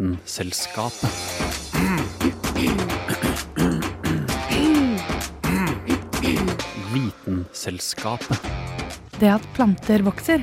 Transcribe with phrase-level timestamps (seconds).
[0.00, 1.10] Vitenselskapet.
[6.92, 8.46] Vitenselskapet.
[9.20, 10.40] Det at planter vokser,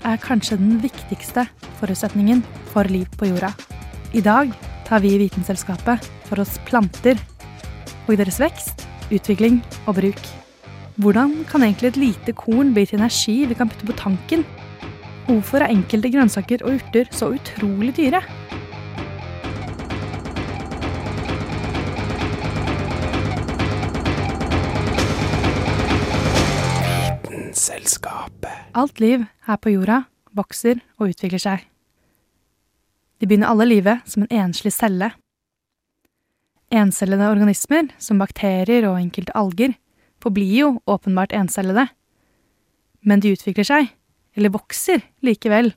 [0.00, 1.44] er kanskje den viktigste
[1.82, 2.40] forutsetningen
[2.72, 3.52] for liv på jorda.
[4.16, 4.56] I dag
[4.88, 7.20] tar vi i Vitenselskapet for oss planter
[8.08, 10.26] og deres vekst, utvikling og bruk.
[10.96, 14.48] Hvordan kan egentlig et lite korn bli til energi vi kan putte på tanken?
[15.28, 18.24] Hvorfor er enkelte grønnsaker og urter så utrolig dyre?
[28.72, 30.04] Alt liv her på jorda
[30.36, 31.62] vokser og utvikler seg.
[33.18, 35.10] De begynner alle livet som en enslig celle.
[36.70, 39.74] Encellede organismer, som bakterier og enkelte alger,
[40.22, 41.88] forblir jo åpenbart encellede.
[43.02, 43.90] Men de utvikler seg,
[44.38, 45.72] eller vokser, likevel,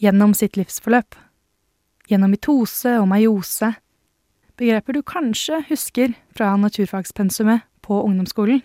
[0.00, 1.18] gjennom sitt livsforløp.
[2.08, 3.74] Gjennom mitose og meiose,
[4.56, 8.64] begreper du kanskje husker fra naturfagspensumet på ungdomsskolen.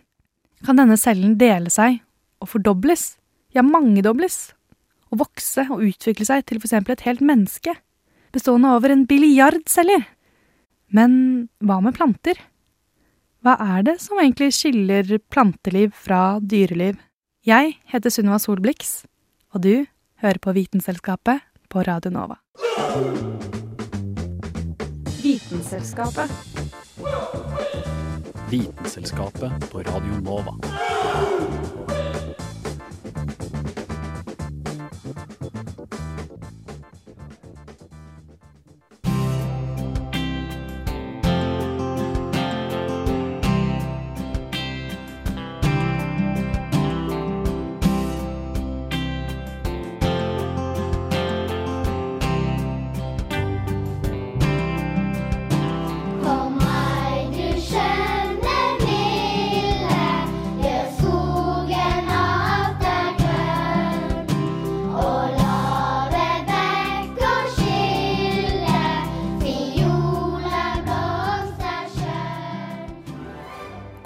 [0.63, 1.99] Kan denne cellen dele seg
[2.39, 3.17] og fordobles,
[3.55, 4.53] ja mangedobles,
[5.13, 7.75] og vokse og utvikle seg til for eksempel et helt menneske,
[8.35, 10.03] bestående av over en billiard celler.
[10.91, 12.37] Men hva med planter?
[13.45, 16.97] Hva er det som egentlig skiller planteliv fra dyreliv?
[17.45, 19.05] Jeg heter Sunniva Solblix,
[19.53, 19.85] og du
[20.23, 22.39] hører på Vitenselskapet på Radio Nova.
[25.21, 26.31] Vitenselskapet.
[28.49, 30.57] Vitenselskapet på Radio Nova.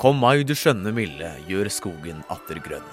[0.09, 2.85] Kom mai, du skjønne milde, gjør skogen atter grønn.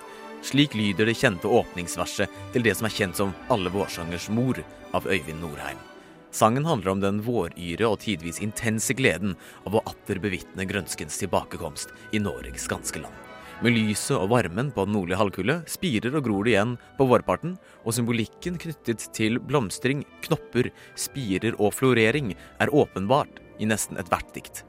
[0.45, 4.61] Slik lyder det kjente åpningsverset til det som er kjent som Alle vårsangers mor
[4.93, 5.81] av Øyvind Norheim.
[6.29, 9.33] Sangen handler om den våryre og tidvis intense gleden
[9.65, 13.17] av å atter bevitne grønskens tilbakekomst i Norges ganske land.
[13.65, 17.57] Med lyset og varmen på den nordlige halvkule spirer og gror det igjen på vårparten,
[17.81, 24.67] og symbolikken knyttet til blomstring, knopper, spirer og florering er åpenbart i nesten ethvert dikt.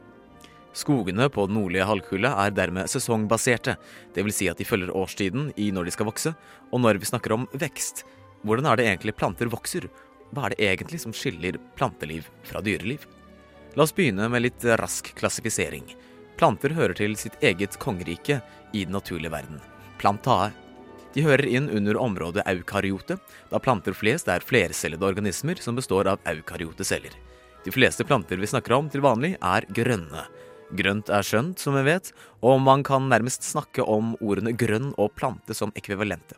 [0.77, 3.77] Skogene på den nordlige halvkule er dermed sesongbaserte,
[4.13, 4.35] dvs.
[4.37, 6.33] Si at de følger årstiden i når de skal vokse,
[6.69, 8.03] og når vi snakker om vekst,
[8.45, 9.87] hvordan er det egentlig planter vokser?
[10.29, 13.07] Hva er det egentlig som skiller planteliv fra dyreliv?
[13.73, 15.87] La oss begynne med litt rask klassifisering.
[16.37, 18.41] Planter hører til sitt eget kongerike
[18.73, 19.61] i den naturlige verden.
[19.97, 20.51] Plantae.
[21.15, 23.17] De hører inn under området eukaryote,
[23.49, 27.15] da planter flest er flercellede organismer som består av eukaryote celler.
[27.65, 30.27] De fleste planter vi snakker om til vanlig, er grønne.
[30.75, 32.11] Grønt er skjønt, som vi vet,
[32.43, 36.35] og man kan nærmest snakke om ordene grønn og plante som ekvivalente.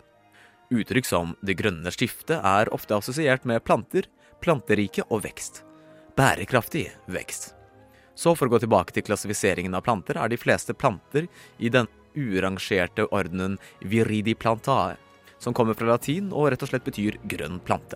[0.69, 4.05] Uttrykk som 'det grønne skiftet' er ofte assosiert med planter,
[4.41, 5.63] planterike og vekst.
[6.15, 7.55] Bærekraftig vekst.
[8.15, 11.87] Så for å gå tilbake til klassifiseringen av planter, er de fleste planter i den
[12.15, 14.97] urangerte ordenen viridiplantae,
[15.39, 17.95] som kommer fra latin og rett og slett betyr grønn plante.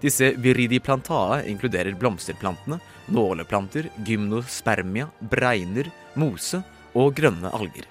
[0.00, 2.78] Disse viridiplantae inkluderer blomsterplantene,
[3.10, 6.62] nåleplanter, gymnospermia, bregner, mose
[6.94, 7.88] og grønne alger.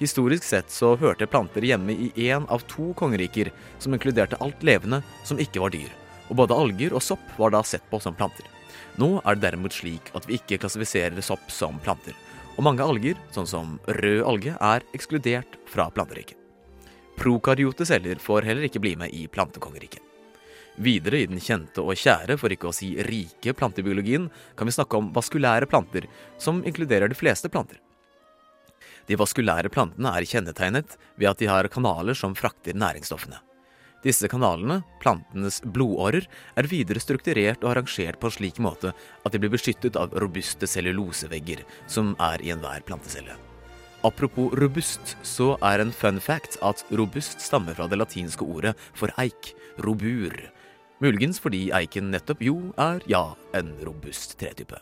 [0.00, 5.02] Historisk sett så hørte planter hjemme i én av to kongeriker som inkluderte alt levende
[5.28, 5.92] som ikke var dyr,
[6.30, 8.48] og både alger og sopp var da sett på som planter.
[8.98, 12.16] Nå er det derimot slik at vi ikke klassifiserer sopp som planter,
[12.56, 16.38] og mange alger, sånn som rød alge, er ekskludert fra planteriket.
[17.20, 20.11] Prokaryote celler får heller ikke bli med i plantekongeriket.
[20.80, 24.96] Videre i den kjente og kjære, for ikke å si rike plantebiologien, kan vi snakke
[24.96, 26.08] om vaskulære planter,
[26.40, 27.80] som inkluderer de fleste planter.
[29.06, 33.40] De vaskulære plantene er kjennetegnet ved at de har kanaler som frakter næringsstoffene.
[34.02, 36.24] Disse kanalene, plantenes blodårer,
[36.58, 40.66] er videre strukturert og arrangert på en slik måte at de blir beskyttet av robuste
[40.66, 43.36] cellulosevegger som er i enhver plantecelle.
[44.02, 49.14] Apropos robust, så er en fun fact at robust stammer fra det latinske ordet for
[49.22, 49.52] eik,
[49.86, 50.34] robur.
[51.02, 54.78] Muligens fordi eiken nettopp jo er, ja, en robust tretype.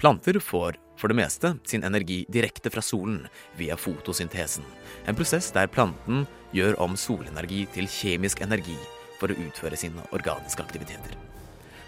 [0.00, 3.26] Planter får for det meste sin energi direkte fra solen
[3.58, 4.64] via fotosyntesen,
[5.04, 6.24] en prosess der planten
[6.56, 8.78] gjør om solenergi til kjemisk energi
[9.20, 11.12] for å utføre sine organiske aktiviteter.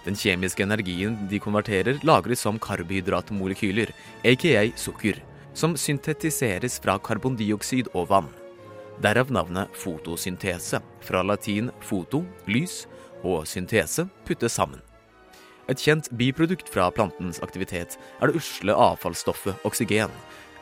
[0.04, 3.94] Den kjemiske energien de konverterer, lagres som karbohydratmolekyler,
[4.28, 5.22] aka sukker,
[5.56, 8.32] som syntetiseres fra karbondioksid og vann.
[9.00, 12.82] Derav navnet fotosyntese, fra latin foto, lys,
[13.22, 14.82] og syntese, puttes sammen.
[15.70, 20.10] Et kjent biprodukt fra plantens aktivitet er det usle avfallsstoffet oksygen,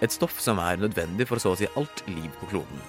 [0.01, 2.83] et stoff som er nødvendig for så å si alt liv på kloden.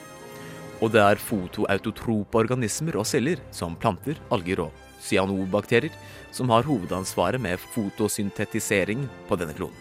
[0.82, 5.94] Og det er fotoautotrope organismer og celler, som planter, alger og cyanobakterier,
[6.34, 9.78] som har hovedansvaret med fotosyntetisering på denne kloden.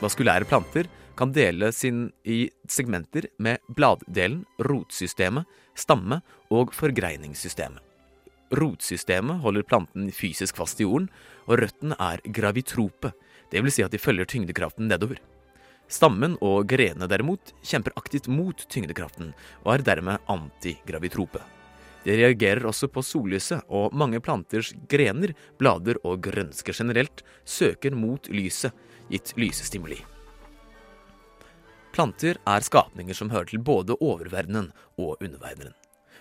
[0.00, 5.44] Vaskulære planter kan deles sin i segmenter med bladdelen, rotsystemet,
[5.76, 6.22] stamme
[6.52, 7.89] og forgreiningssystemet.
[8.50, 11.06] Rotsystemet holder planten fysisk fast i jorden,
[11.46, 13.12] og røttene er gravitrope,
[13.52, 13.76] dvs.
[13.76, 15.20] Si at de følger tyngdekraften nedover.
[15.90, 19.32] Stammen og grenene derimot kjemper aktivt mot tyngdekraften,
[19.64, 21.42] og er dermed antigravitrope.
[22.04, 28.30] De reagerer også på sollyset, og mange planters grener, blader og grønsker generelt søker mot
[28.32, 28.72] lyset,
[29.10, 29.98] gitt lysestimuli.
[31.90, 35.74] Planter er skapninger som hører til både oververdenen og underverdenen.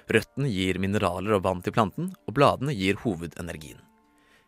[0.09, 3.77] Røttene gir mineraler og vann til planten, og bladene gir hovedenergien.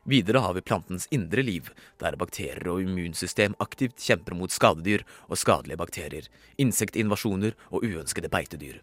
[0.09, 1.67] Videre har vi plantens indre liv,
[2.01, 8.79] der bakterier og immunsystem aktivt kjemper mot skadedyr og skadelige bakterier, insektinvasjoner og uønskede beitedyr.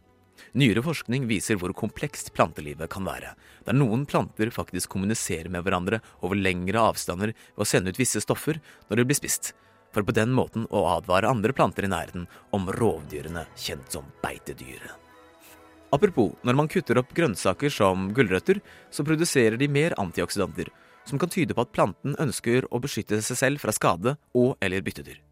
[0.54, 3.32] Nyere forskning viser hvor komplekst plantelivet kan være,
[3.66, 8.22] der noen planter faktisk kommuniserer med hverandre over lengre avstander ved å sende ut visse
[8.22, 9.52] stoffer når de blir spist,
[9.90, 15.07] for på den måten å advare andre planter i nærheten om rovdyrene kjent som beitedyret.
[15.94, 18.61] Apropos, når man kutter opp grønnsaker som gulrøtter,
[18.93, 20.69] så produserer de mer antioksidanter,
[21.08, 24.85] som kan tyde på at planten ønsker å beskytte seg selv fra skade og eller
[24.85, 25.23] byttedyr.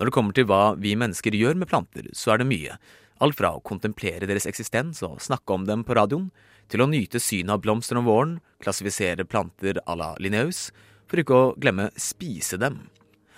[0.00, 2.78] Når det kommer til hva vi mennesker gjør med planter, så er det mye,
[3.22, 6.30] alt fra å kontemplere deres eksistens og snakke om dem på radioen,
[6.72, 10.70] til å nyte synet av blomster om våren, klassifisere planter à la Linnaeus,
[11.06, 12.86] for ikke å glemme spise dem.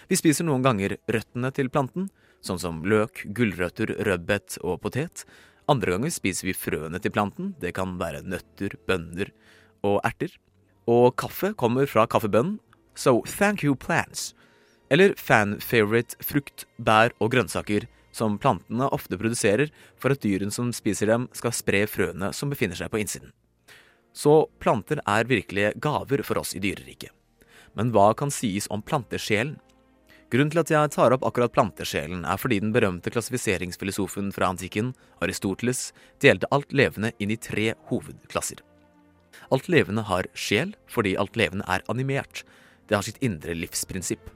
[0.06, 2.06] Vi spiser noen ganger røttene til planten,
[2.46, 5.24] sånn som løk, gulrøtter, rødbet og potet.
[5.66, 9.32] Andre ganger spiser vi frøene til planten, det kan være nøtter, bønner
[9.86, 10.30] og erter.
[10.86, 12.60] Og kaffe kommer fra kaffebønnen,
[12.94, 14.32] so thank you plants.
[14.90, 21.10] Eller fan-favorite frukt, bær og grønnsaker, som plantene ofte produserer for at dyrene som spiser
[21.10, 23.34] dem, skal spre frøene som befinner seg på innsiden.
[24.16, 27.10] Så planter er virkelige gaver for oss i dyreriket.
[27.76, 29.58] Men hva kan sies om plantesjelen?
[30.26, 34.90] Grunnen til at jeg tar opp akkurat plantesjelen, er fordi den berømte klassifiseringsfilosofen fra antikken,
[35.22, 35.92] Aristoteles,
[36.22, 38.58] delte alt levende inn i tre hovedklasser.
[39.54, 42.42] Alt levende har sjel fordi alt levende er animert.
[42.90, 44.32] Det har sitt indre livsprinsipp.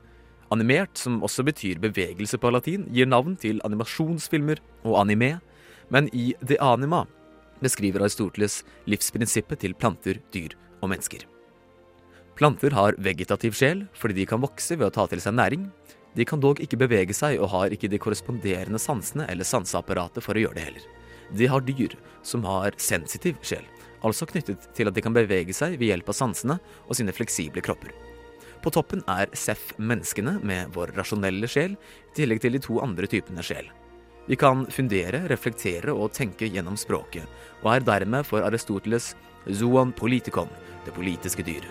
[0.54, 5.36] Animert, som også betyr bevegelse på latin, gir navn til animasjonsfilmer og anime,
[5.90, 7.04] men i De Anima
[7.62, 11.26] beskriver Aristoteles livsprinsippet til planter, dyr og mennesker.
[12.40, 15.66] Planter har vegetativ sjel fordi de kan vokse ved å ta til seg næring.
[16.16, 20.32] De kan dog ikke bevege seg og har ikke de korresponderende sansene eller sanseapparatet for
[20.32, 20.86] å gjøre det heller.
[21.36, 23.66] De har dyr som har sensitiv sjel,
[24.00, 26.56] altså knyttet til at de kan bevege seg ved hjelp av sansene
[26.86, 27.92] og sine fleksible kropper.
[28.64, 33.08] På toppen er Seff menneskene med vår rasjonelle sjel, i tillegg til de to andre
[33.08, 33.68] typene sjel.
[34.32, 37.28] Vi kan fundere, reflektere og tenke gjennom språket,
[37.60, 39.12] og er dermed for Aristoteles
[39.60, 40.48] zoon politikon,
[40.88, 41.68] det politiske dyr.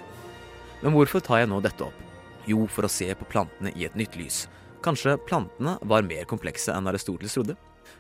[0.83, 2.05] Men hvorfor tar jeg nå dette opp?
[2.47, 4.45] Jo, for å se på plantene i et nytt lys.
[4.83, 7.57] Kanskje plantene var mer komplekse enn Aristoteles trodde?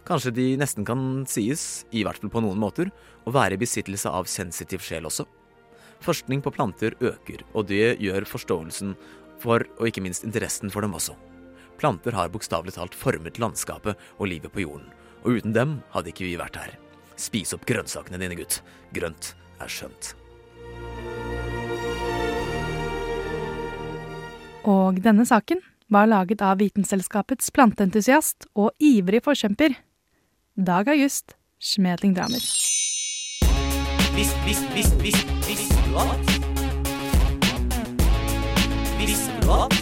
[0.07, 2.91] Kanskje de nesten kan sies, i hvert fall på noen måter,
[3.27, 5.25] å være i besittelse av sensitiv sjel også?
[6.05, 8.93] Forskning på planter øker, og det gjør forståelsen
[9.43, 11.17] for, og ikke minst interessen for dem også.
[11.79, 14.87] Planter har bokstavelig talt formet landskapet og livet på jorden,
[15.23, 16.77] og uten dem hadde ikke vi vært her.
[17.19, 18.61] Spis opp grønnsakene dine, gutt.
[18.95, 20.13] Grønt er skjønt.
[24.67, 29.77] Og denne saken var laget av Vitenselskapets planteentusiast og ivrig forkjemper
[30.59, 32.43] Dag August Schmedling Dramer.
[34.17, 36.33] Visst, visst, visst, visst, visste du at?
[38.99, 39.79] Visste du at?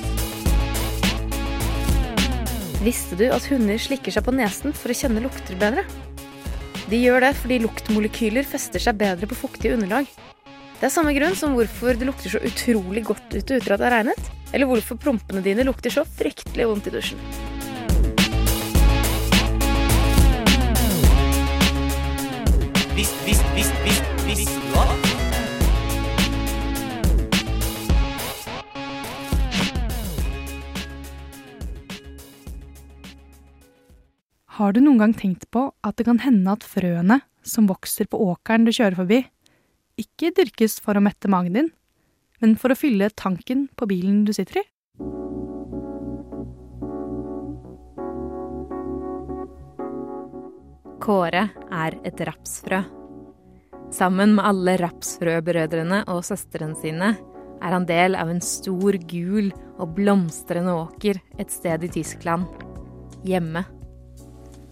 [2.85, 5.87] Visste du at hunder slikker seg på nesen for å kjenne lukter bedre?
[6.87, 10.05] De gjør det fordi luktmolekyler fester seg bedre på fuktige underlag.
[10.77, 13.89] Det er samme grunn som hvorfor det lukter så utrolig godt ute etter at det
[13.89, 17.21] har regnet, eller hvorfor prompene dine lukter så fryktelig vondt i dusjen.
[22.97, 25.17] Visst, visst, visst, visst, visste du?
[34.57, 38.17] Har du noen gang tenkt på at det kan hende at frøene som vokser på
[38.31, 39.19] åkeren du kjører forbi,
[40.01, 41.69] ikke dyrkes for å mette magen din,
[42.43, 44.65] men for å fylle tanken på bilen du sitter i.
[51.07, 52.81] Kåre er et rapsfrø.
[53.95, 57.13] Sammen med alle rapsfrøbrødrene og søstrene sine
[57.63, 62.49] er han del av en stor, gul og blomstrende åker et sted i Tyskland.
[63.27, 63.63] Hjemme.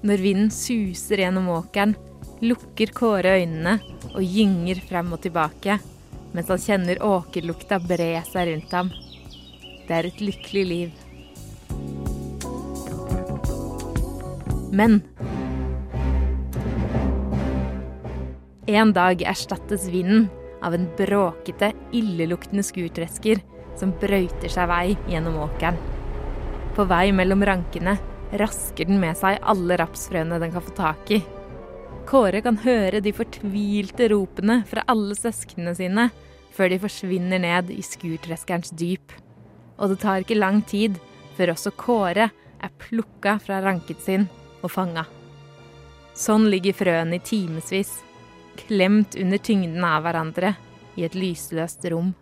[0.05, 1.95] Når vinden suser gjennom åkeren,
[2.43, 3.79] lukker Kåre øynene
[4.11, 5.79] og gynger frem og tilbake,
[6.35, 8.91] mens han kjenner åkerlukta bre seg rundt ham.
[9.87, 11.01] Det er et lykkelig liv.
[14.75, 14.99] Men
[18.67, 20.25] En dag erstattes vinden
[20.65, 23.43] av en bråkete, illeluktende skurtresker
[23.77, 25.77] som brøyter seg vei gjennom åkeren.
[26.73, 27.93] På vei mellom rankene
[28.41, 31.21] rasker den med seg alle rapsfrøene den kan få tak i.
[32.09, 36.09] Kåre kan høre de fortvilte ropene fra alle søsknene sine
[36.55, 39.13] før de forsvinner ned i skurtreskerens dyp.
[39.75, 40.97] Og det tar ikke lang tid
[41.35, 42.29] før også Kåre
[42.63, 44.27] er plukka fra ranken sin
[44.61, 45.05] og fanga.
[46.15, 47.91] Sånn ligger frøene i timevis,
[48.55, 50.53] klemt under tyngden av hverandre
[50.95, 52.13] i et lysløst rom.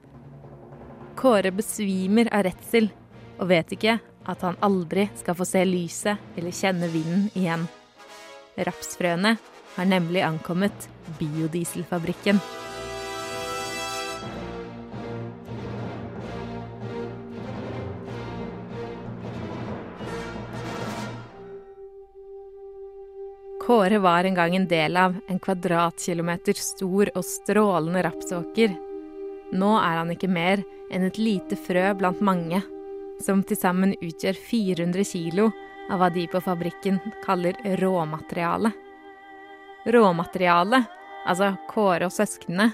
[1.19, 2.89] Kåre besvimer av redsel
[3.37, 3.99] og vet ikke
[4.29, 7.67] at han aldri skal få se lyset eller kjenne vinden igjen.
[8.57, 9.37] Rapsfrøene
[9.75, 12.41] har nemlig ankommet biodieselfabrikken.
[23.65, 28.74] Kåre var en gang en del av en kvadratkilometer stor og strålende rapsåker.
[29.55, 32.60] Nå er han ikke mer enn et lite frø blant mange,
[33.24, 35.48] som til sammen utgjør 400 kilo
[35.88, 38.74] av hva de på fabrikken kaller råmateriale.
[39.88, 40.91] Råmaterialet,
[41.24, 42.74] altså Kåre og søsknene,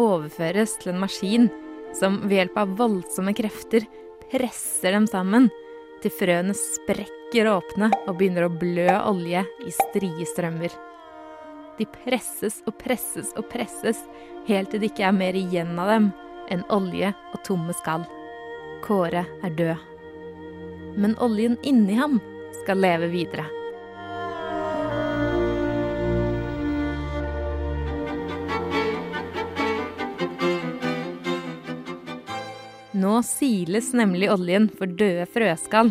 [0.00, 1.50] overføres til en maskin
[1.92, 3.84] som ved hjelp av voldsomme krefter
[4.32, 5.52] presser dem sammen
[6.02, 10.74] til frøene sprekker åpne og begynner å blø olje i strie strømmer.
[11.78, 14.00] De presses og presses og presses
[14.48, 16.10] helt til det ikke er mer igjen av dem
[16.52, 18.04] enn olje og tomme skall.
[18.84, 19.88] Kåre er død.
[20.98, 22.18] Men oljen inni ham
[22.62, 23.46] skal leve videre.
[33.12, 35.90] Nå siles nemlig oljen for døde frøskall,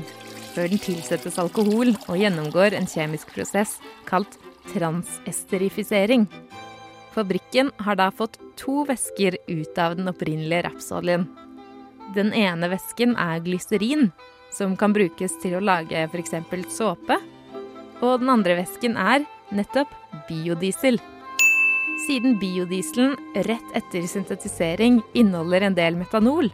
[0.55, 3.75] før den tilsettes alkohol og gjennomgår en kjemisk prosess
[4.07, 4.39] kalt
[4.71, 6.23] transesterifisering.
[7.13, 11.27] Fabrikken har da fått to væsker ut av den opprinnelige rapsoljen.
[12.15, 14.09] Den ene væsken er glyserin,
[14.49, 16.33] som kan brukes til å lage f.eks.
[16.73, 17.19] såpe.
[18.01, 19.93] Og den andre væsken er nettopp
[20.31, 20.97] biodiesel.
[22.07, 23.13] Siden biodieselen
[23.45, 26.49] rett etter syntetisering inneholder en del metanol,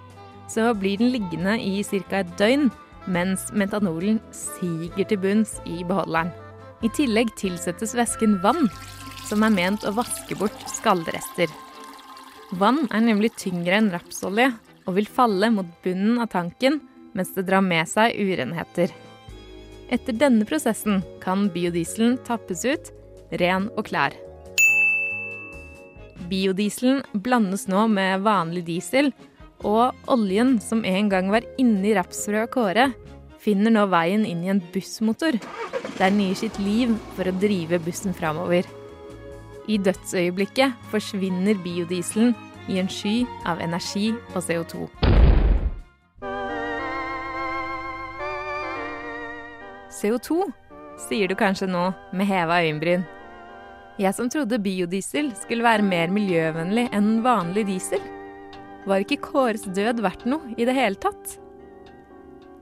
[0.48, 2.20] så blir den liggende i ca.
[2.22, 2.70] et døgn
[3.08, 6.32] mens metanolen siger til bunns i beholderen.
[6.84, 8.68] I tillegg tilsettes væsken vann,
[9.28, 11.50] som er ment å vaske bort skallrester.
[12.60, 14.52] Vann er nemlig tyngre enn rapsolje
[14.88, 16.80] og vil falle mot bunnen av tanken
[17.18, 18.94] mens det drar med seg urenheter.
[19.90, 22.92] Etter denne prosessen kan biodieselen tappes ut,
[23.42, 24.16] ren og klar.
[26.28, 29.12] Biodieselen blandes nå med vanlig diesel
[29.66, 32.92] og oljen som en gang var inni rapsfrø og kåre,
[33.42, 35.38] finner nå veien inn i en bussmotor,
[35.98, 38.68] der den gir sitt liv for å drive bussen framover.
[39.68, 42.36] I dødsøyeblikket forsvinner biodieselen
[42.72, 44.88] i en sky av energi og CO2.
[49.98, 50.44] CO2,
[51.08, 53.08] sier du kanskje nå med heva øyenbryn.
[53.98, 58.04] Jeg som trodde biodiesel skulle være mer miljøvennlig enn vanlig diesel
[58.88, 61.38] var ikke Kåres død verdt noe i det hele tatt.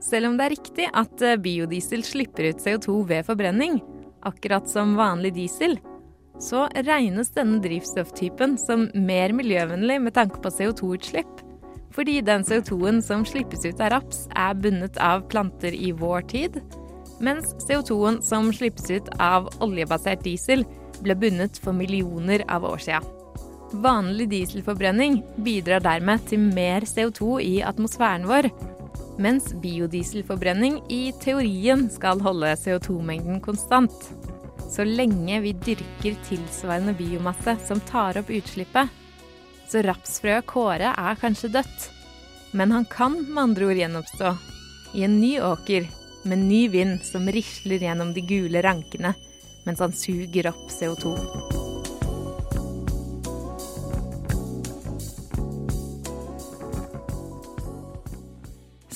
[0.02, 3.80] Selv om det er riktig at eh, biodiesel slipper ut CO2 ved forbrenning,
[4.26, 5.78] akkurat som vanlig diesel,
[6.42, 11.42] så regnes denne drivstofftypen som mer miljøvennlig med tanke på CO2-utslipp.
[11.96, 16.60] Fordi den CO2-en som slippes ut av raps, er bundet av planter i vår tid,
[17.24, 20.66] mens CO2-en som slippes ut av oljebasert diesel,
[21.00, 23.15] ble bundet for millioner av år siden.
[23.82, 28.48] Vanlig dieselforbrenning bidrar dermed til mer CO2 i atmosfæren vår,
[29.20, 34.08] mens biodieselforbrenning i teorien skal holde CO2-mengden konstant.
[34.72, 38.88] Så lenge vi dyrker tilsvarende biomasse som tar opp utslippet.
[39.68, 41.90] Så rapsfrøet Kåre er kanskje dødt,
[42.56, 44.34] men han kan med andre ord gjenoppstå.
[44.96, 45.88] I en ny åker,
[46.24, 49.14] med ny vind som risler gjennom de gule rankene
[49.66, 51.65] mens han suger opp CO2.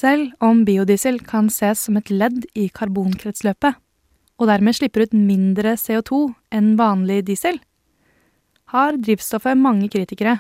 [0.01, 3.77] Selv om biodiesel kan ses som et ledd i karbonkretsløpet,
[4.41, 6.21] og dermed slipper ut mindre CO2
[6.57, 7.59] enn vanlig diesel,
[8.73, 10.39] har drivstoffet mange kritikere,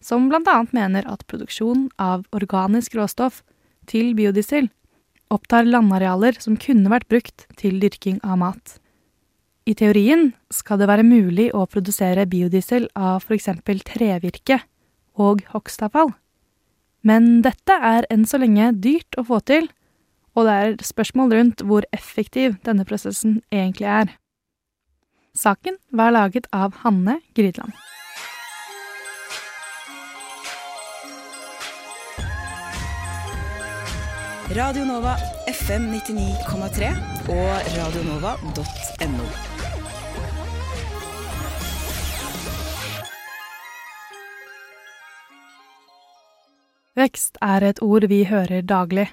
[0.00, 3.42] som annet mener at produksjon av organisk råstoff
[3.90, 4.70] til biodiesel
[5.32, 8.78] opptar landarealer som kunne vært brukt til dyrking av mat.
[9.68, 13.50] I teorien skal det være mulig å produsere biodiesel av f.eks.
[13.92, 14.58] trevirke
[15.14, 16.14] og hogstavfall.
[17.02, 19.68] Men dette er enn så lenge dyrt å få til,
[20.38, 24.12] og det er spørsmål rundt hvor effektiv denne prosessen egentlig er.
[25.36, 27.72] Saken var laget av Hanne Grydland.
[34.52, 35.16] Radio Nova
[35.48, 36.92] FM 99,3
[37.32, 39.61] og radionova.no.
[47.02, 49.08] Vekst er et ord vi hører daglig.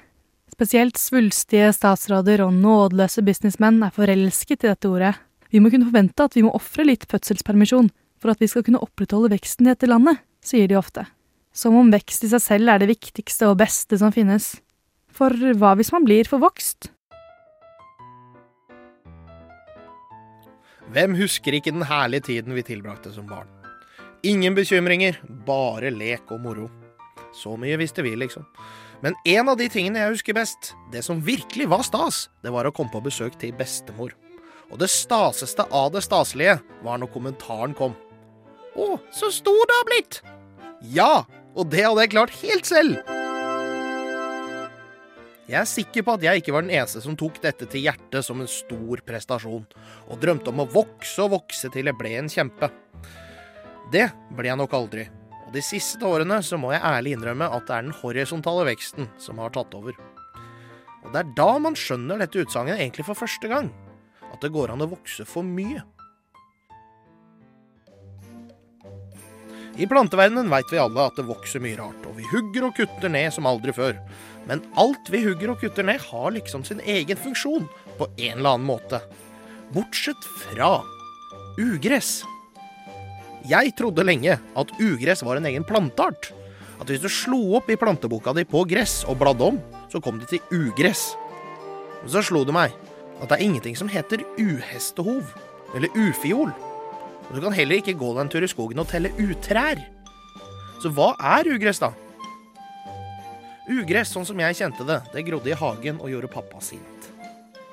[0.51, 5.15] Spesielt svulstige statsråder og nådeløse businessmenn er forelsket i dette ordet.
[5.49, 7.87] Vi må kunne forvente at vi må ofre litt fødselspermisjon
[8.21, 11.07] for at vi skal kunne opprettholde veksten i dette landet, sier de ofte.
[11.55, 14.51] Som om vekst i seg selv er det viktigste og beste som finnes.
[15.09, 16.91] For hva hvis man blir forvokst?
[20.93, 23.49] Hvem husker ikke den herlige tiden vi tilbrakte som barn?
[24.21, 25.17] Ingen bekymringer,
[25.47, 26.69] bare lek og moro.
[27.35, 28.45] Så mye visste vi, liksom.
[29.03, 32.67] Men en av de tingene jeg husker best, det som virkelig var stas, det var
[32.67, 34.15] å komme på besøk til bestemor.
[34.69, 37.95] Og det staseste av det staselige var når kommentaren kom.
[38.75, 40.19] Å, så stor du har blitt!
[40.93, 42.99] Ja, og det hadde jeg klart helt selv.
[45.49, 48.21] Jeg er sikker på at jeg ikke var den eneste som tok dette til hjertet
[48.25, 49.63] som en stor prestasjon,
[50.05, 52.69] og drømte om å vokse og vokse til jeg ble en kjempe.
[53.89, 54.05] Det
[54.37, 55.07] ble jeg nok aldri,
[55.49, 59.07] og de siste årene så må jeg ærlig innrømme at det er den horisontale veksten
[59.17, 59.95] som har tatt over.
[61.01, 63.71] Og det er da man skjønner dette utsagnet egentlig for første gang,
[64.29, 65.81] at det går an å vokse for mye.
[69.79, 73.09] I planteverdenen veit vi alle at det vokser mye rart, og vi hugger og kutter
[73.09, 73.97] ned som aldri før.
[74.45, 77.65] Men alt vi hugger og kutter ned, har liksom sin egen funksjon
[77.97, 79.01] på en eller annen måte.
[79.73, 80.75] Bortsett fra
[81.57, 82.19] ugress.
[83.47, 86.31] Jeg trodde lenge at ugress var en egen planteart.
[86.79, 89.59] At hvis du slo opp i planteboka di på gress og bladde om,
[89.91, 91.13] så kom det til ugress.
[92.01, 92.75] Men så slo det meg
[93.19, 95.23] at det er ingenting som heter uhestehov
[95.75, 96.51] eller ufiol.
[97.29, 99.81] Og du kan heller ikke gå deg en tur i skogen og telle utrær.
[100.79, 101.91] Så hva er ugress, da?
[103.69, 107.11] Ugress, sånn som jeg kjente det, det grodde i hagen og gjorde pappa sint.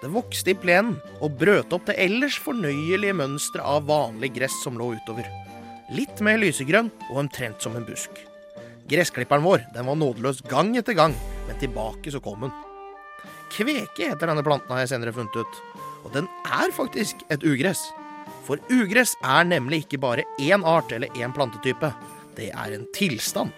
[0.03, 4.77] Det vokste i plenen og brøt opp det ellers fornøyelige mønsteret av vanlig gress som
[4.77, 5.46] lå utover.
[5.95, 8.11] Litt mer lysegrønn og omtrent som en busk.
[8.91, 11.15] Gressklipperen vår den var nådeløs gang etter gang,
[11.47, 12.55] men tilbake så kom hun.
[13.55, 15.61] Kveke heter denne planten, har jeg senere funnet ut.
[16.03, 17.85] Og den er faktisk et ugress.
[18.47, 21.93] For ugress er nemlig ikke bare én art eller én plantetype.
[22.35, 23.55] Det er en tilstand.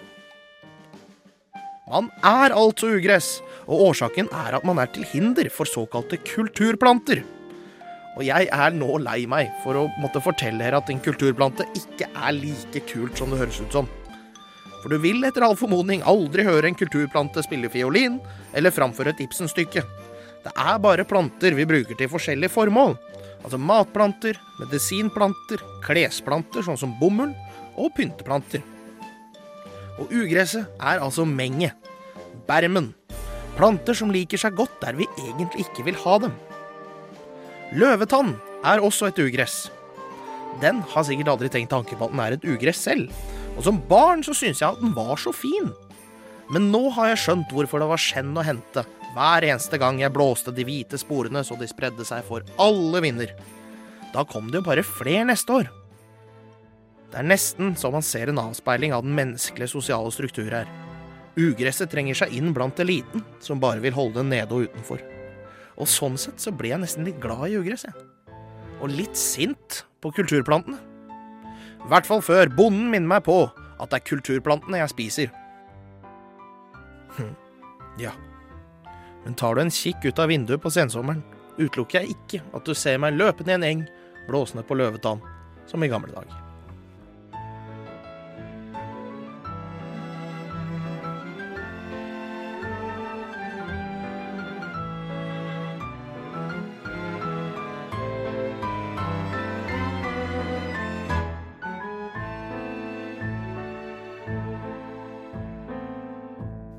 [1.89, 7.25] Man er altså ugress, og årsaken er at man er til hinder for såkalte kulturplanter.
[8.19, 12.09] Og jeg er nå lei meg for å måtte fortelle dere at en kulturplante ikke
[12.11, 13.87] er like kult som det høres ut som.
[14.83, 18.19] For du vil etter all formodning aldri høre en kulturplante spille fiolin
[18.59, 19.85] eller framføre et Ibsen-stykke.
[20.43, 22.97] Det er bare planter vi bruker til forskjellige formål.
[23.45, 27.35] Altså matplanter, medisinplanter, klesplanter sånn som bomull,
[27.79, 28.65] og pynteplanter.
[30.03, 31.75] Og ugresset er altså menget.
[32.51, 32.93] Bermen.
[33.59, 36.35] Planter som liker seg godt der vi egentlig ikke vil ha dem.
[37.77, 38.33] Løvetann
[38.65, 39.67] er også et ugress.
[40.63, 43.13] Den har sikkert aldri tenkt tanken på at den er et ugress selv.
[43.59, 45.69] Og som barn så syntes jeg at den var så fin.
[46.49, 50.15] Men nå har jeg skjønt hvorfor det var skjenn å hente hver eneste gang jeg
[50.15, 53.35] blåste de hvite sporene så de spredde seg for alle vinder.
[54.15, 55.69] Da kom det jo bare fler neste år.
[57.09, 60.69] Det er nesten så man ser en avspeiling av den menneskelige sosiale struktur her.
[61.39, 65.18] Ugresset trenger seg inn blant eliten, som bare vil holde den nede og utenfor.
[65.79, 68.39] Og sånn sett så ble jeg nesten litt glad i ugress, jeg.
[68.83, 70.79] Og litt sint på kulturplantene.
[71.79, 75.31] I hvert fall før bonden minner meg på at det er kulturplantene jeg spiser.
[77.19, 77.35] Hm.
[78.03, 78.13] Ja.
[79.25, 81.23] Men tar du en kikk ut av vinduet på sensommeren,
[81.59, 83.87] utelukker jeg ikke at du ser meg løpende i en eng,
[84.29, 85.23] blåsende på løvetann,
[85.71, 86.48] som i gamle dager.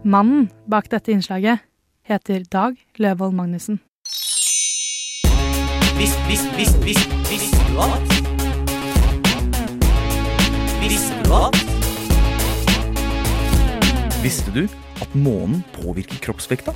[0.10, 1.62] Mannen bak dette innslaget
[2.10, 3.76] heter Dag Løvold Magnussen.
[6.00, 8.16] Vis, vis, vis, vis, visste du at?
[10.82, 11.60] Visste du at?
[14.24, 16.74] Visste du at månen påvirker kroppsvekta?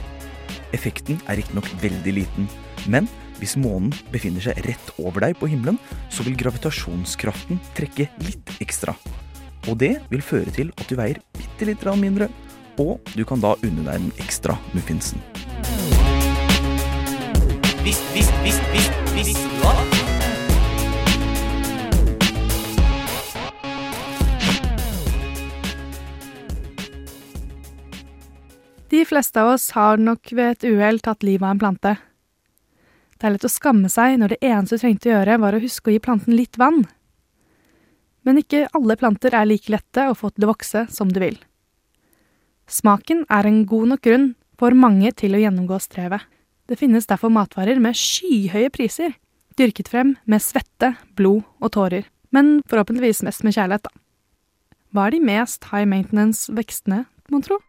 [0.77, 2.45] Effekten er riktignok veldig liten,
[2.85, 3.09] men
[3.41, 5.81] hvis månen befinner seg rett over deg på himmelen,
[6.13, 8.93] så vil gravitasjonskraften trekke litt ekstra.
[9.65, 12.29] Og det vil føre til at du veier bitte litt mindre,
[12.81, 15.21] og du kan da unne deg den ekstra muffinsen.
[17.83, 19.99] Vis, vis, vis, vis, visste du at?
[28.93, 31.95] De fleste av oss har nok ved et uhell tatt livet av en plante.
[33.17, 35.63] Det er lett å skamme seg når det eneste du trengte å gjøre, var å
[35.63, 36.83] huske å gi planten litt vann.
[38.23, 41.39] Men ikke alle planter er like lette å få til å vokse som du vil.
[42.73, 46.23] Smaken er en god nok grunn for mange til å gjennomgå strevet.
[46.65, 49.13] Det finnes derfor matvarer med skyhøye priser,
[49.59, 53.93] dyrket frem med svette, blod og tårer, men forhåpentligvis mest med kjærlighet, da.
[54.93, 57.59] Hva er de mest high maintenance vekstene, mon tro?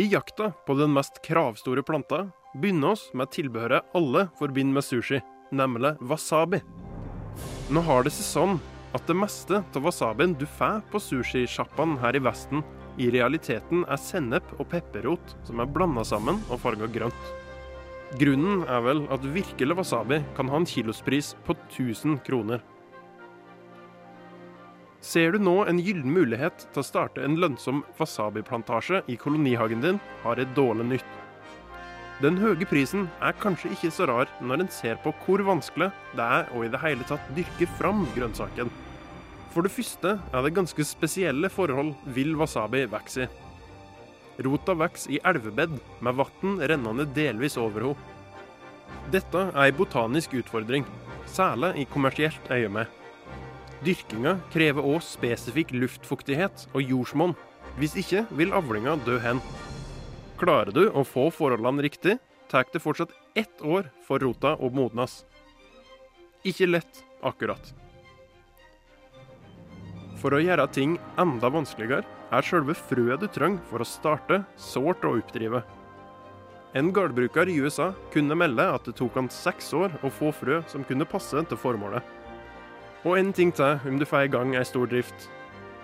[0.00, 2.22] I jakta på den mest kravstore planta
[2.54, 5.18] begynner oss med tilbehøret alle forbinder med sushi,
[5.52, 6.62] nemlig wasabi.
[7.68, 8.54] Nå har det seg sånn
[8.96, 12.64] at det meste av wasabien du får på sushisjappene her i Vesten,
[12.96, 17.28] i realiteten er sennep og pepperrot som er blanda sammen og farga grønt.
[18.22, 22.64] Grunnen er vel at virkelig wasabi kan ha en kilospris på 1000 kroner.
[25.00, 30.00] Ser du nå en gyllen mulighet til å starte en lønnsom wasabiplantasje i kolonihagen din,
[30.26, 31.16] har jeg dårlig nytt.
[32.20, 36.26] Den høye prisen er kanskje ikke så rar når en ser på hvor vanskelig det
[36.26, 38.68] er å i det hele tatt dyrke fram grønnsaken.
[39.54, 43.30] For det første er det ganske spesielle forhold vill wasabi vokser i.
[44.44, 48.16] Rota vokser i elvebed med vann rennende delvis over henne.
[49.10, 50.84] Dette er en botanisk utfordring,
[51.24, 52.99] særlig i kommersielt øyemed.
[53.80, 57.32] Dyrkinga krever òg spesifikk luftfuktighet og jordsmonn.
[57.78, 59.40] Hvis ikke vil avlinga dø hen.
[60.40, 62.18] Klarer du å få forholdene riktig,
[62.50, 65.22] tar det fortsatt ett år for rota å modnes.
[66.44, 67.72] Ikke lett, akkurat.
[70.20, 75.04] For å gjøre ting enda vanskeligere, er selve frøet du trenger for å starte, sårt
[75.08, 75.62] å oppdrive.
[76.76, 80.60] En gårdbruker i USA kunne melde at det tok han seks år å få frø
[80.70, 82.04] som kunne passe til formålet.
[83.00, 85.28] Og en ting til om du får i gang ei stor drift.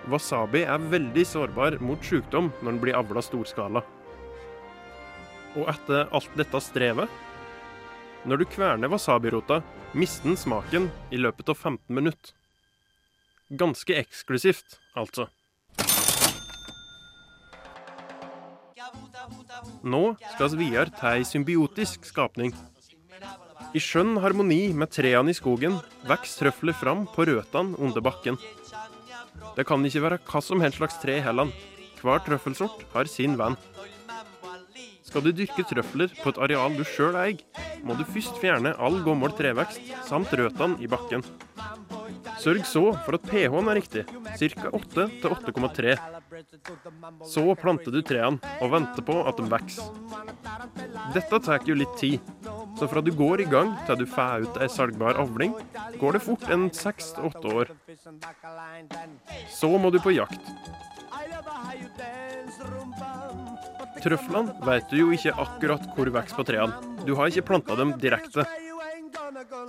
[0.07, 3.81] Wasabi er veldig sårbar mot sykdom når den blir avla storskala.
[5.57, 7.09] Og etter alt dette strevet
[8.27, 9.61] Når du kverner wasabirota,
[9.93, 12.33] mister den smaken i løpet av 15 minutter.
[13.49, 15.29] Ganske eksklusivt, altså.
[19.83, 20.01] Nå
[20.33, 22.51] skal vi videre til ei symbiotisk skapning.
[23.77, 25.75] I skjønn harmoni med trærne i skogen
[26.09, 28.39] vokser trøfler fram på røttene under bakken.
[29.57, 31.51] Det kan ikke være hva som helst slags tre heller.
[31.99, 33.57] Hver trøffelsort har sin venn.
[35.05, 37.43] Skal du dyrke trøfler på et areal du sjøl eier,
[37.85, 41.25] må du først fjerne all gammel trevekst samt røttene i bakken.
[42.41, 44.73] Sørg så for at pH-en er riktig, ca.
[44.73, 45.97] 8 til 8,3.
[47.27, 49.87] Så planter du trærne og venter på at de vokser.
[51.15, 52.19] Dette tar jo litt tid,
[52.79, 55.55] så fra du går i gang til du får ut ei salgbar avling,
[56.01, 57.73] går det fort en seks til åtte år.
[59.53, 60.41] Så må du på jakt.
[64.03, 66.95] Trøflene vet du jo ikke akkurat hvor vokser på trærne.
[67.07, 68.45] Du har ikke planta dem direkte.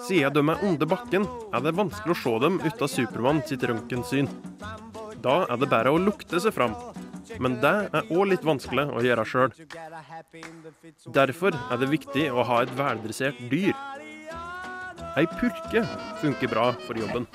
[0.06, 4.28] Siden de er under bakken, er det vanskelig å se dem uten Supermann sitt røntgensyn.
[5.22, 6.74] Da er det bare å lukte seg fram.
[7.42, 9.54] Men det er òg litt vanskelig å gjøre sjøl.
[11.14, 13.74] Derfor er det viktig å ha et veldressert dyr.
[15.18, 15.82] Ei purke
[16.22, 17.26] funker bra for jobben.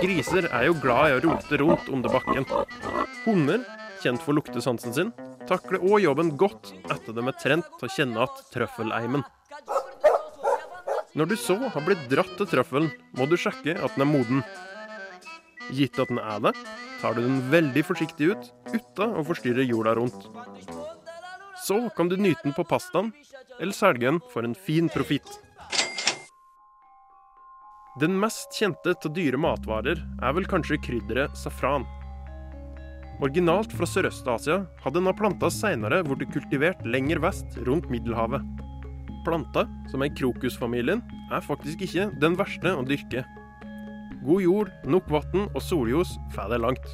[0.00, 2.46] Griser er jo glad i å rote rundt under bakken.
[3.26, 3.64] Hunder,
[4.02, 5.12] kjent for luktesansen sin,
[5.48, 9.26] takler òg jobben godt etter de er trent til å kjenne igjen trøffeleimen.
[11.18, 14.42] Når du så har blitt dratt til trøffelen, må du sjekke at den er moden.
[15.74, 16.54] Gitt at den er det,
[17.02, 20.28] tar du den veldig forsiktig ut, uten å forstyrre jorda rundt.
[21.66, 23.12] Så kan du nyte den på pastaen,
[23.58, 25.28] eller selge den for en fin profitt.
[27.98, 31.86] Den mest kjente av dyre matvarer er vel kanskje krydderet safran.
[33.18, 38.44] Originalt fra Sørøst-Asia hadde denne planta seinere blitt kultivert lenger vest, rundt Middelhavet.
[39.26, 41.02] Planta, som er krokusfamilien,
[41.34, 43.24] er faktisk ikke den verste å dyrke.
[44.24, 46.90] God jord, nok vann og solljos får deg langt.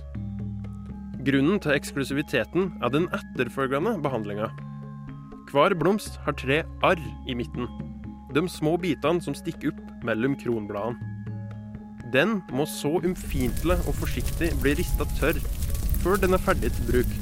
[1.24, 4.50] Grunnen til eksklusiviteten er den etterfølgende behandlinga.
[5.48, 7.68] Hver blomst har tre arr i midten.
[8.34, 10.98] De små bitene som stikker opp mellom kronbladene.
[12.14, 15.40] Den må så ømfintlig og forsiktig bli rista tørr
[16.04, 17.14] før den er ferdig til bruk.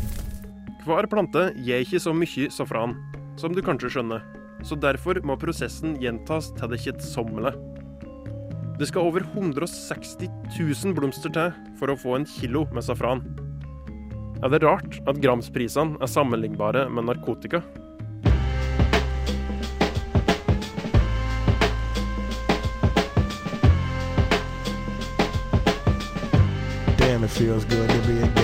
[0.83, 2.97] Hver plante gir ikke så mye safran,
[3.39, 4.25] som du kanskje skjønner,
[4.67, 7.72] så derfor må prosessen gjentas til det kjedsommelige.
[8.79, 13.23] Det skal over 160 000 blomster til for å få en kilo med safran.
[14.43, 17.63] Er det rart at gramsprisene er sammenlignbare med narkotika?
[26.99, 28.42] Damn, it feels good to be a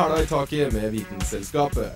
[0.00, 1.92] Hæla i taket med Vitenselskapet.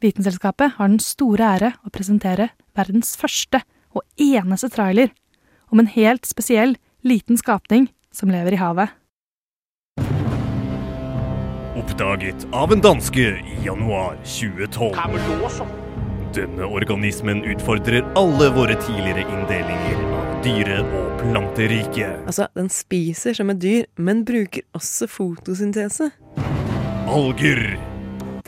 [0.00, 3.60] Vitenselskapet har den store ære å presentere verdens første
[3.92, 5.12] og eneste trailer
[5.68, 8.96] om en helt spesiell, liten skapning som lever i havet.
[11.76, 15.81] Oppdaget av en danske i januar 2012.
[16.32, 22.22] Denne organismen utfordrer alle våre tidligere inndelinger av dyre- og planteriket.
[22.24, 26.08] Altså, den spiser som et dyr, men bruker også fotosyntese.
[27.12, 27.60] Alger.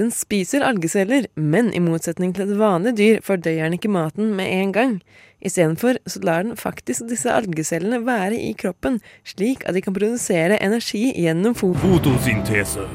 [0.00, 4.48] Den spiser algeceller, men i motsetning til et vanlig dyr fordøyer den ikke maten med
[4.48, 4.98] en gang.
[5.44, 10.56] Istedenfor så lar den faktisk disse algecellene være i kroppen, slik at de kan produsere
[10.56, 12.88] energi gjennom fot Fotosyntese.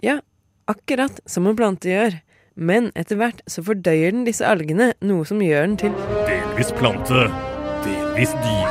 [0.00, 0.22] Ja,
[0.72, 2.22] akkurat som en plante gjør.
[2.56, 7.26] Men etter hvert så fordøyer den disse algene, noe som gjør den til Delvis plante,
[7.84, 8.70] delvis dyr.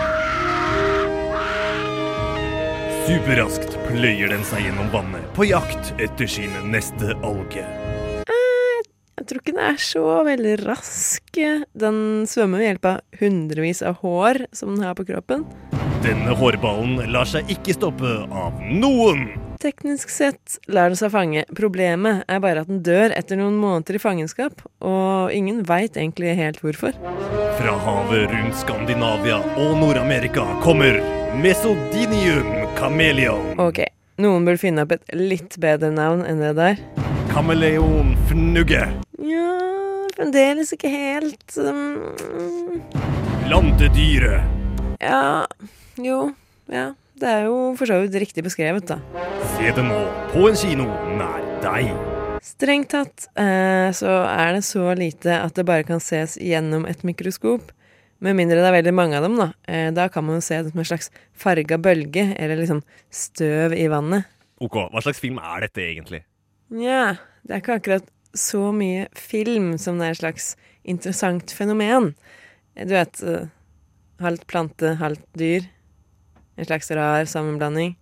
[3.05, 7.61] Superraskt pløyer den seg gjennom vannet på jakt etter sin neste alge.
[9.15, 11.37] Jeg tror ikke den er så veldig rask.
[11.77, 15.45] Den svømmer ved hjelp av hundrevis av hår som den har på kroppen.
[16.01, 19.29] Denne hårballen lar seg ikke stoppe av noen.
[19.61, 21.45] Teknisk sett lar den seg fange.
[21.55, 26.35] Problemet er bare at den dør etter noen måneder i fangenskap, og ingen veit egentlig
[26.37, 26.95] helt hvorfor.
[27.55, 30.99] Fra havet rundt Skandinavia og Nord-Amerika kommer
[31.39, 33.55] Mesodinium chameleon.
[33.61, 33.85] Ok,
[34.21, 36.83] noen burde finne opp et litt bedre navn enn det der.
[37.31, 38.83] Kameleonfnugge.
[39.23, 39.47] Ja,
[40.17, 42.91] fremdeles ikke helt um,
[43.47, 44.43] Plantedyret.
[44.99, 45.45] Ja,
[45.99, 46.29] jo,
[46.71, 46.91] ja.
[47.15, 48.97] Det er jo for så vidt riktig beskrevet, da.
[49.55, 49.99] Se det nå
[50.33, 51.93] på en kino nær deg.
[52.43, 57.05] Strengt tatt eh, så er det så lite at det bare kan ses gjennom et
[57.07, 57.71] mikroskop.
[58.19, 59.47] Med mindre det er veldig mange av dem, da.
[59.63, 63.77] Eh, da kan man jo se det som en slags farga bølge, eller liksom støv
[63.79, 64.27] i vannet.
[64.59, 66.21] Ok, hva slags film er dette egentlig?
[66.75, 67.15] Nja,
[67.47, 70.49] det er ikke akkurat så mye film som det er et slags
[70.83, 72.11] interessant fenomen.
[72.75, 73.47] Du vet, eh,
[74.19, 75.71] halvt plante, halvt dyr.
[76.57, 77.97] En slags rar sammenblanding.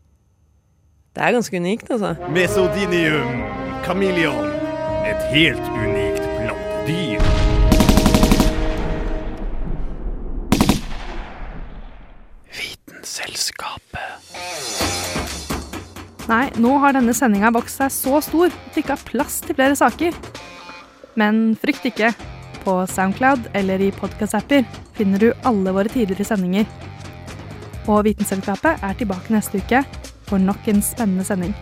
[1.13, 2.15] Det er ganske unikt, altså.
[2.29, 3.41] Mesodinium
[3.85, 4.45] chameleon.
[5.09, 7.23] Et helt unikt plantedyr.
[12.53, 14.29] Vitenselskapet.
[16.29, 19.57] Nei, nå har denne sendinga vokst seg så stor at det ikke har plass til
[19.57, 20.15] flere saker.
[21.19, 22.13] Men frykt ikke.
[22.63, 24.63] På Soundcloud eller i podkast-apper
[24.95, 26.69] finner du alle våre tidligere sendinger.
[27.87, 29.83] Og Vitenselskapet er tilbake neste uke
[30.29, 31.55] for nok en spennende sending.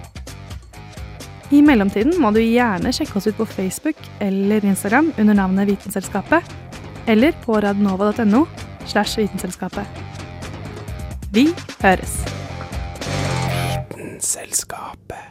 [1.51, 6.47] I mellomtiden må du gjerne sjekke oss ut på Facebook eller Instagram under navnet Vitenselskapet,
[7.11, 8.45] eller på radnova.no
[8.85, 9.85] slash Vitenselskapet.
[11.35, 11.49] Vi
[11.81, 12.21] høres!
[13.97, 15.30] Vitenselskapet.